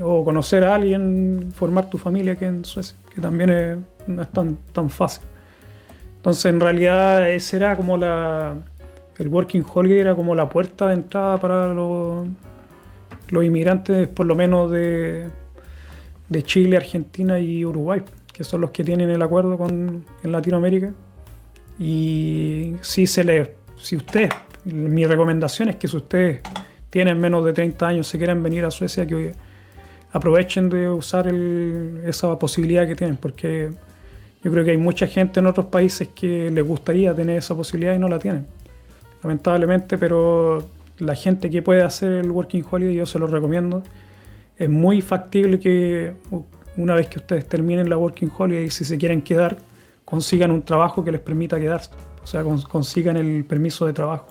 [0.00, 4.56] O conocer a alguien, formar tu familia aquí en Suecia, que también no es tan,
[4.72, 5.22] tan fácil.
[6.16, 8.56] Entonces, en realidad, ese era como la.
[9.20, 12.26] El Working Holiday era como la puerta de entrada para los,
[13.30, 15.28] inmigrantes, por lo menos de,
[16.44, 18.00] Chile, Argentina y Uruguay,
[18.32, 20.94] que son los que tienen el acuerdo con, en Latinoamérica.
[21.78, 24.30] Y si se le, si ustedes,
[24.64, 26.40] mi recomendación es que si ustedes
[26.88, 29.34] tienen menos de 30 años, se quieren venir a Suecia, que
[30.12, 31.28] aprovechen de usar
[32.06, 33.70] esa posibilidad que tienen, porque
[34.42, 37.94] yo creo que hay mucha gente en otros países que les gustaría tener esa posibilidad
[37.94, 38.46] y no la tienen,
[39.22, 40.66] lamentablemente, pero
[40.98, 43.82] la gente que puede hacer el Working Holiday, yo se lo recomiendo.
[44.56, 46.14] Es muy factible que
[46.76, 49.56] una vez que ustedes terminen la Working Holiday, si se quieren quedar,
[50.04, 51.90] consigan un trabajo que les permita quedarse,
[52.22, 54.26] o sea, consigan el permiso de trabajo.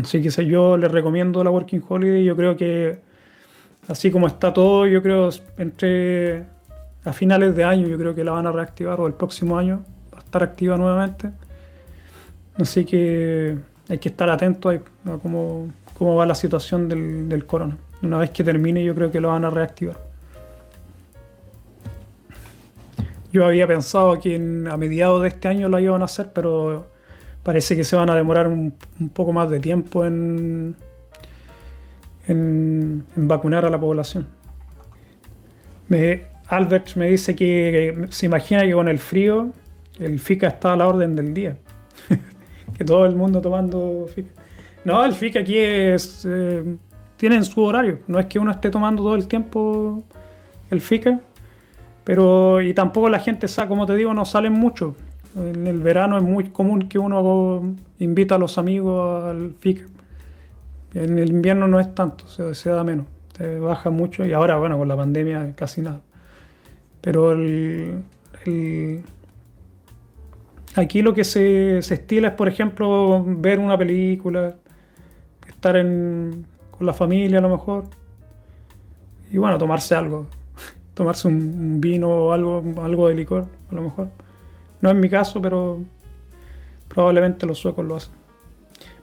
[0.00, 2.98] Así que yo les recomiendo la Working Holiday, yo creo que
[3.88, 6.44] así como está todo, yo creo entre
[7.04, 9.84] a finales de año, yo creo que la van a reactivar o el próximo año
[10.12, 11.30] va a estar activa nuevamente.
[12.58, 13.56] Así que
[13.88, 15.72] hay que estar atentos a cómo,
[16.16, 17.76] va la situación del, del corona.
[18.02, 19.96] Una vez que termine, yo creo que lo van a reactivar.
[23.32, 26.86] Yo había pensado que a mediados de este año lo iban a hacer, pero
[27.42, 28.72] parece que se van a demorar un,
[29.12, 30.74] poco más de tiempo en,
[32.26, 34.26] en, vacunar a la población.
[36.48, 39.52] Albert me dice que, se imagina que con el frío
[39.98, 41.56] el FICA está a la orden del día.
[42.76, 44.30] Que todo el mundo tomando FICA.
[44.84, 46.26] No, el FICA aquí es.
[46.28, 46.76] Eh,
[47.16, 48.00] tienen su horario.
[48.06, 50.04] No es que uno esté tomando todo el tiempo
[50.70, 51.20] el FICA.
[52.04, 54.94] Pero, y tampoco la gente, como te digo, no salen mucho.
[55.34, 59.86] En el verano es muy común que uno invita a los amigos al FICA.
[60.94, 64.78] En el invierno no es tanto, se, da menos, se baja mucho y ahora, bueno,
[64.78, 66.00] con la pandemia casi nada.
[67.02, 67.34] Pero
[70.76, 74.54] aquí lo que se, estila es, por ejemplo, ver una película,
[75.48, 77.84] estar con la familia a lo mejor
[79.32, 80.26] y bueno, tomarse algo
[80.94, 84.08] tomarse un, vino o algo, algo de licor, a lo mejor.
[84.80, 85.80] No es mi caso, pero
[86.88, 88.14] probablemente los suecos lo hacen.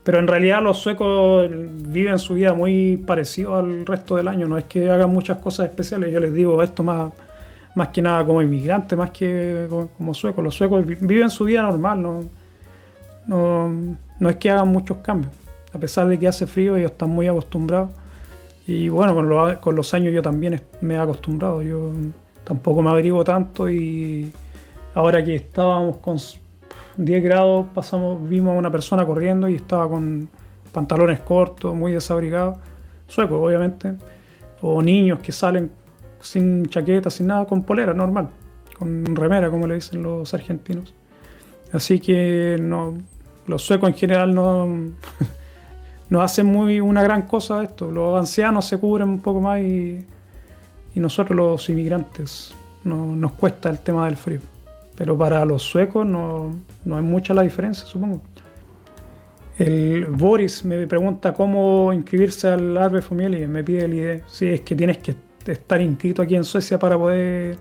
[0.04, 4.48] Pero en realidad los suecos viven su vida muy parecido al resto del año.
[4.48, 6.12] No es que hagan muchas cosas especiales.
[6.12, 7.14] Yo les digo esto más,
[7.76, 10.44] más que nada como inmigrantes, más que como, suecos.
[10.44, 12.02] Los suecos viven su vida normal.
[12.02, 12.24] No,
[13.28, 15.34] no, no es que hagan muchos cambios.
[15.74, 17.90] A pesar de que hace frío, ellos están muy acostumbrados
[18.66, 21.62] y bueno, con, los años yo también me he acostumbrado.
[21.62, 21.92] Yo
[22.44, 24.32] tampoco me abrigo tanto y
[24.94, 26.18] ahora que estábamos con
[26.98, 30.30] 10 grados, pasamos, vimos a una persona corriendo y estaba con
[30.72, 32.58] pantalones cortos, muy desabrigado,
[33.08, 33.94] sueco obviamente,
[34.62, 35.72] o niños que salen
[36.24, 38.30] sin chaqueta, sin nada, con polera normal,
[38.78, 40.94] con remera, como le dicen los argentinos.
[41.72, 42.98] Así que no,
[43.48, 44.68] los suecos en general no
[46.10, 47.90] no hace muy una gran cosa esto.
[47.92, 50.06] Los ancianos se cubren un poco más y,
[50.96, 54.40] nosotros los inmigrantes no, nos cuesta el tema del frío.
[54.96, 56.56] Pero para los suecos no,
[56.86, 58.22] no es mucha la diferencia, supongo.
[59.58, 64.22] El Boris me pregunta cómo inscribirse al Arbe y me pide el idea.
[64.28, 65.16] Si es que tienes que
[65.52, 67.58] estar inscrito aquí en Suecia para poder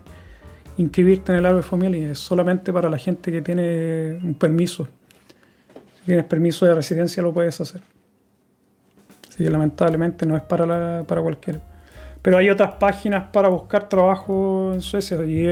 [0.76, 1.62] inscribirte en el Arbe
[1.98, 4.88] y Es solamente para la gente que tiene un permiso.
[5.98, 7.82] Si tienes permiso de residencia lo puedes hacer.
[9.28, 11.60] Así que lamentablemente no es para, para cualquiera.
[12.20, 15.16] Pero hay otras páginas para buscar trabajo en Suecia.
[15.24, 15.46] Y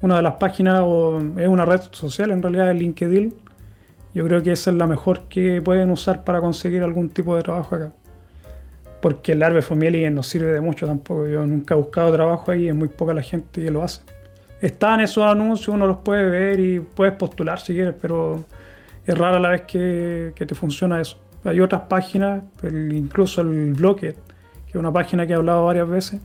[0.00, 0.82] una de las páginas
[1.36, 3.34] es una red social, en realidad es LinkedIn.
[4.14, 7.42] Yo creo que esa es la mejor que pueden usar para conseguir algún tipo de
[7.42, 7.92] trabajo acá.
[9.00, 11.26] Porque el Arbe Family no sirve de mucho tampoco.
[11.26, 14.02] Yo nunca he buscado trabajo ahí, es muy poca la gente que lo hace.
[14.60, 18.44] están esos anuncios, uno los puede ver y puedes postular si quieres, pero
[19.06, 21.18] es rara la vez que, te funciona eso.
[21.44, 26.20] Hay otras páginas, incluso el Blocket, que es una página que he hablado varias veces,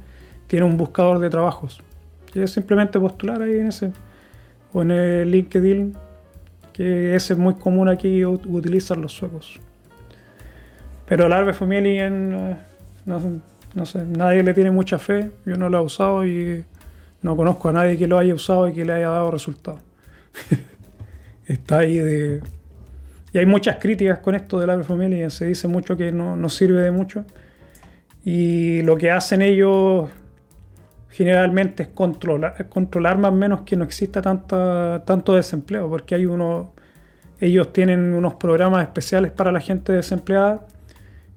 [0.48, 1.82] tiene un buscador de trabajos.
[2.34, 3.92] Es simplemente postular ahí en ese,
[4.74, 5.96] o en el LinkedIn,
[6.74, 9.60] que ese es muy común aquí utilizan los suecos.
[11.12, 12.58] Pero el Arbe Familien, eh,
[13.06, 13.41] no,
[13.74, 16.63] no sé, nadie le tiene mucha fe, yo no lo he usado y
[17.21, 19.82] no conozco a nadie que lo haya usado y que le haya dado resultados.
[21.45, 22.41] Está ahí de...
[23.34, 26.80] Y hay muchas críticas con esto de la familia, se dice mucho que no, sirve
[26.82, 27.26] de mucho.
[28.24, 30.10] Y lo que hacen ellos
[31.10, 36.26] generalmente es controlar, controlar más o menos que no exista tanta, tanto desempleo, porque hay
[36.26, 36.71] uno,
[37.41, 40.65] ellos tienen unos programas especiales para la gente desempleada,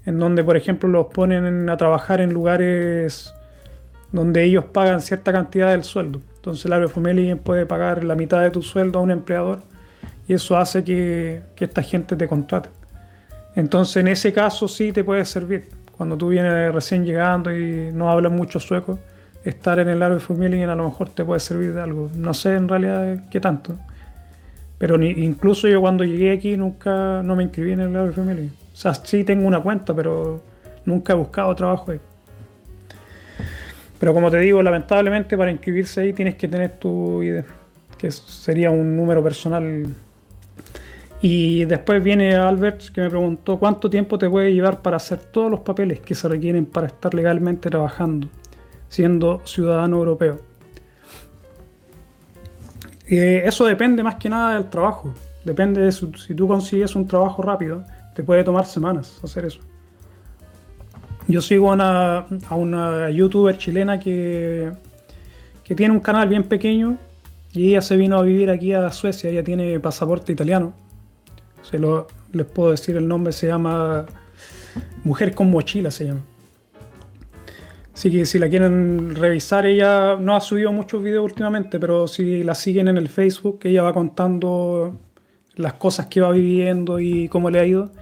[0.07, 3.35] en donde por ejemplo los ponen a trabajar en lugares
[4.13, 6.21] donde ellos pagan cierta cantidad del sueldo.
[6.37, 9.63] Entonces el Agrofamily puede pagar la mitad de tu sueldo a un empleador
[10.29, 12.69] y eso hace que, esta gente te contrate.
[13.57, 15.69] Entonces en ese caso sí te puede servir.
[15.97, 18.99] Cuando tú vienes recién llegando y no hablas mucho sueco,
[19.45, 22.11] estar en el Agrofamily a lo mejor te puede servir de algo.
[22.15, 23.77] No sé en realidad qué tanto.
[24.79, 28.64] Pero incluso yo cuando llegué aquí nunca no me inscribí en el Agrofamily.
[28.75, 30.43] O sea, sí tengo una cuenta, pero
[30.85, 32.01] nunca he buscado trabajo ahí.
[34.01, 37.45] Pero como te digo, lamentablemente para inscribirse ahí tienes que tener tu ID,
[37.97, 39.95] que sería un número personal.
[41.23, 45.51] Y después viene Albert que me preguntó cuánto tiempo te puede llevar para hacer todos
[45.51, 48.29] los papeles que se requieren para estar legalmente trabajando,
[48.89, 50.41] siendo ciudadano europeo.
[53.07, 55.15] Eh, eso depende más que nada del trabajo.
[55.45, 57.85] Depende de si tú consigues un trabajo rápido,
[58.15, 59.61] te puede tomar semanas hacer eso.
[61.27, 64.73] Yo sigo a una, youtuber chilena que,
[65.63, 66.99] que tiene un canal bien pequeño
[67.53, 70.75] y ella se vino a vivir aquí a Suecia, ella tiene pasaporte italiano.
[71.63, 74.05] Se lo, les puedo decir el nombre, se llama
[75.05, 76.21] Mujer con mochila se llama.
[77.95, 82.43] Así que si la quieren revisar, ella no ha subido muchos videos últimamente, pero si
[82.43, 84.99] la siguen en el Facebook, ella va contando
[85.55, 87.93] las cosas que va viviendo y cómo le ha ido.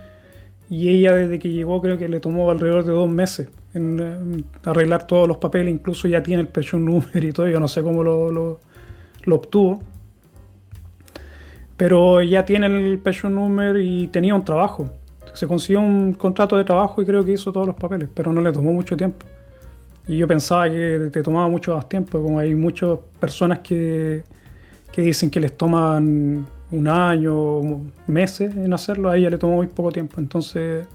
[0.72, 5.06] Y ella desde que llegó creo que le tomó alrededor de dos meses en, arreglar
[5.06, 8.02] todos los papeles, incluso ya tiene el pension number y todo, yo no sé cómo
[8.02, 8.58] lo,
[9.26, 9.82] obtuvo.
[11.76, 14.88] Pero ya tiene el pension number y tenía un trabajo.
[15.34, 18.40] Se consiguió un contrato de trabajo y creo que hizo todos los papeles, pero no
[18.40, 19.26] le tomó mucho tiempo.
[20.08, 24.24] Y yo pensaba que te tomaba mucho más tiempo, como hay muchas personas que,
[24.90, 29.68] que dicen que les toman un año, meses en hacerlo, a ella le tomó muy
[29.68, 30.16] poco tiempo.
[30.18, 30.86] Entonces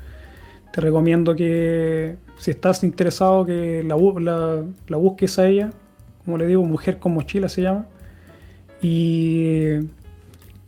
[0.73, 3.95] te recomiendo que si estás interesado que la,
[4.97, 5.71] busques a ella,
[6.25, 7.85] como le digo, Mujer con Mochila se llama,
[8.81, 9.79] y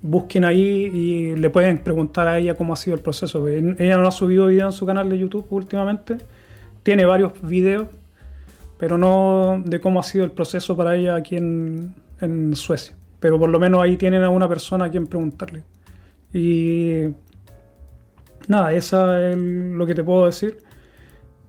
[0.01, 3.47] busquen ahí y le pueden preguntar a ella cómo ha sido el proceso.
[3.47, 6.17] Ella no ha subido video en su canal de YouTube últimamente,
[6.83, 7.87] tiene varios videos,
[8.77, 11.93] pero no de cómo ha sido el proceso para ella aquí en
[12.55, 15.63] Suecia pero por lo menos ahí tienen a una persona a quien preguntarle.
[16.33, 17.03] Y
[18.47, 20.57] nada, eso es lo que te puedo decir.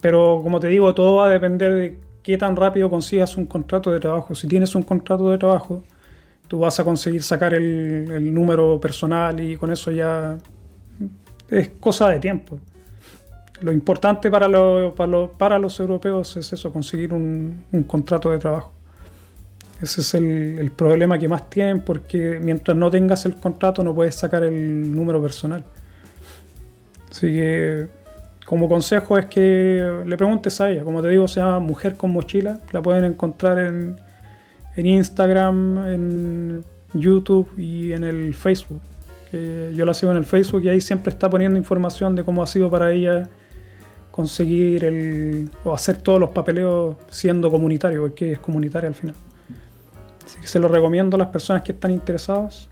[0.00, 3.90] Pero como te digo, todo va a depender de qué tan rápido consigas un contrato
[3.92, 4.34] de trabajo.
[4.34, 5.82] Si tienes un contrato de trabajo,
[6.48, 10.38] tú vas a conseguir sacar el, número personal y con eso ya
[11.48, 12.58] es cosa de tiempo.
[13.60, 14.48] Lo importante para,
[14.94, 18.72] para, para los europeos es eso, conseguir un contrato de trabajo.
[19.80, 24.14] Ese es el, problema que más tienen porque mientras no tengas el contrato no puedes
[24.14, 25.64] sacar el número personal.
[27.10, 27.88] Así que
[28.44, 30.84] como consejo es que le preguntes a ella.
[30.84, 32.60] Como te digo, se llama Mujer con Mochila.
[32.72, 33.96] La pueden encontrar en,
[34.76, 38.80] Instagram, en YouTube y en el Facebook.
[39.32, 42.46] yo la sigo en el Facebook y ahí siempre está poniendo información de cómo ha
[42.46, 43.28] sido para ella
[44.10, 49.14] conseguir el, o hacer todos los papeleos siendo comunitario, porque es comunitaria al final.
[50.30, 52.68] Así que se lo recomiendo a las personas que están interesadas.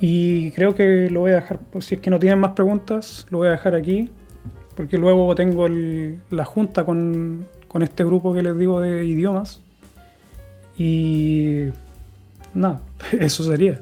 [0.00, 3.26] Y creo que lo voy a dejar, pues, si es que no tienen más preguntas,
[3.30, 4.08] lo voy a dejar aquí,
[4.76, 5.66] porque luego tengo
[6.30, 7.48] la junta con,
[7.80, 9.60] este grupo que les digo de idiomas.
[10.78, 11.64] Y
[12.54, 12.80] nada,
[13.18, 13.80] eso sería.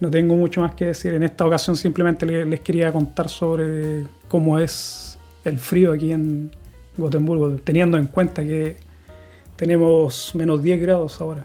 [0.00, 1.14] No tengo mucho más que decir.
[1.14, 6.50] En esta ocasión simplemente les quería contar sobre cómo es el frío aquí en
[6.98, 8.76] Gotemburgo, teniendo en cuenta que
[9.56, 11.44] tenemos menos 10 grados ahora.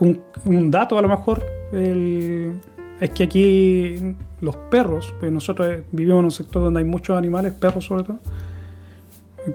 [0.00, 6.30] Un, dato a lo mejor es que aquí los perros, pues nosotros vivimos en un
[6.30, 8.18] sector donde hay muchos animales, perros sobre todo,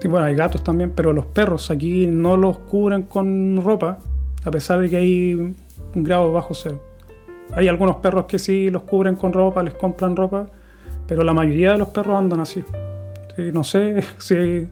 [0.04, 3.98] Bueno, hay gatos también, pero los perros aquí no los cubren con ropa,
[4.44, 5.56] a pesar de que hay un
[5.94, 6.80] grado bajo cero.
[7.52, 10.46] Hay algunos perros que sí los cubren con ropa, les compran ropa,
[11.06, 12.64] pero la mayoría de los perros andan así.
[13.52, 14.68] no sé si,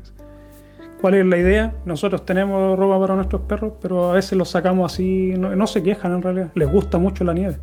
[1.02, 1.74] cuál es la idea.
[1.84, 6.14] Nosotros tenemos ropa para nuestros perros, pero a veces los sacamos así, no, se quejan
[6.14, 6.50] en realidad.
[6.54, 7.58] Les gusta mucho la nieve.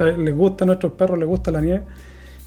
[0.16, 1.82] les gusta nuestros perros, les gusta la nieve.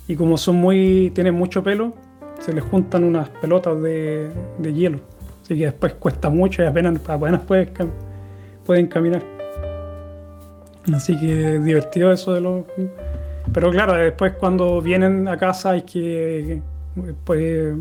[0.07, 1.93] Y como son muy, tienen mucho pelo,
[2.39, 4.31] se les juntan unas pelotas de,
[4.73, 5.01] hielo.
[5.43, 7.69] Así que después cuesta mucho y apenas, apenas pueden,
[8.65, 9.21] pueden caminar.
[10.93, 12.63] Así que divertido eso de los...
[13.53, 16.61] Pero claro, después cuando vienen a casa hay que
[17.25, 17.75] pues,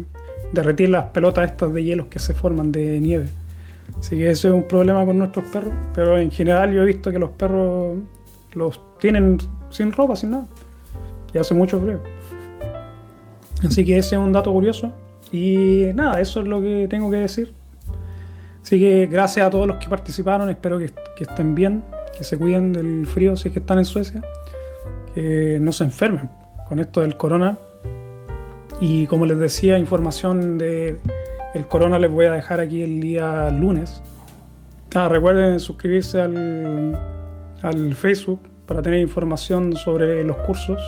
[0.53, 3.29] derretir las pelotas estas de hielos que se forman de nieve.
[3.99, 5.73] Así que eso es un problema con nuestros perros.
[5.95, 7.99] Pero en general yo he visto que los perros
[8.55, 9.39] los tienen
[9.71, 10.47] sin ropa, sin nada.
[11.33, 12.01] Y hace mucho frío.
[13.67, 14.93] Así que ese es un dato curioso.
[15.33, 17.53] Y nada, eso es lo que tengo que decir.
[18.63, 21.83] Así que gracias a todos los que participaron, espero que, estén bien,
[22.17, 24.23] que se cuiden del frío si es que están en Suecia,
[25.15, 26.29] que no se enfermen
[26.69, 27.59] con esto del corona.
[28.81, 30.99] Y como les decía, información del
[31.55, 34.03] el corona les voy a dejar aquí el día lunes.
[34.95, 36.99] Ah, recuerden suscribirse al,
[37.63, 40.81] al Facebook para tener información sobre los cursos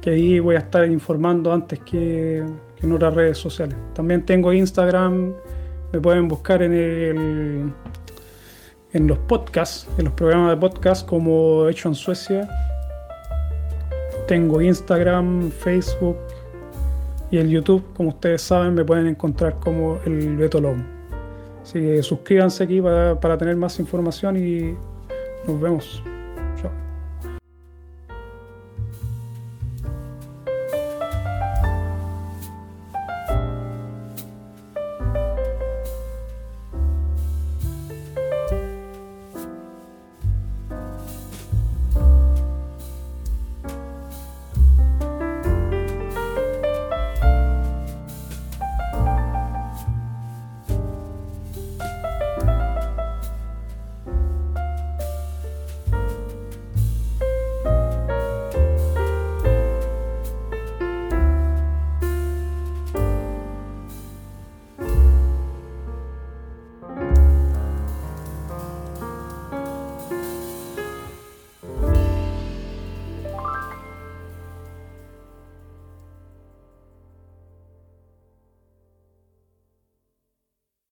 [0.00, 2.44] que ahí voy a estar informando antes que,
[2.80, 3.76] en otras redes sociales.
[3.92, 5.34] También tengo Instagram,
[5.92, 7.72] me pueden buscar en el
[8.92, 12.48] en los podcasts, en los programas de podcast como Hecho en Suecia.
[14.28, 16.16] Tengo Instagram, Facebook
[17.30, 20.82] y el YouTube, como ustedes saben, me pueden encontrar como el Beto Lobo.
[21.62, 24.76] Así que suscríbanse aquí para tener más información y
[25.46, 26.02] nos vemos.